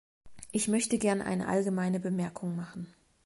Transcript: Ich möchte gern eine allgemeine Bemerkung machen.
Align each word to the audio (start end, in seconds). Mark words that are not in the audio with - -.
Ich 0.51 0.67
möchte 0.67 0.97
gern 0.97 1.21
eine 1.21 1.47
allgemeine 1.47 1.99
Bemerkung 1.99 2.55
machen. 2.55 2.91